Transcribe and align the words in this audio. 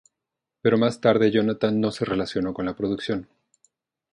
Pero 0.63 0.79
más 0.79 0.99
tarde 0.99 1.29
Jonathan 1.29 1.79
no 1.79 1.91
se 1.91 2.05
relacionó 2.05 2.55
con 2.55 2.65
la 2.65 2.75
producción. 2.75 3.29